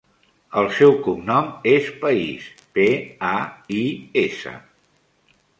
El 0.61 0.69
seu 0.77 0.95
cognom 1.07 1.51
és 1.73 1.91
Pais: 2.05 2.49
pe, 2.79 2.87
a, 3.33 3.37
i, 3.81 3.85
essa. 4.27 4.59